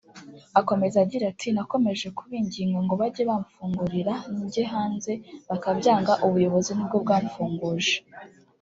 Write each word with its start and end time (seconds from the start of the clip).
Akomeza 0.59 0.97
agira 1.05 1.25
ati 1.31 1.47
“Nakomeje 1.55 2.07
kubinginga 2.17 2.79
ngo 2.83 2.93
bajye 3.01 3.23
bamfungurira 3.29 4.13
njye 4.43 4.63
hanze 4.73 5.11
bakabyanga 5.49 6.13
ubuyobozi 6.25 6.71
ni 6.73 6.83
bwo 6.87 6.97
bwamfunguje” 7.03 7.95